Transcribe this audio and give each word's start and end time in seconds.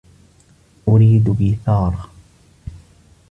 أريد 0.87 1.35
قيثارة. 1.39 2.09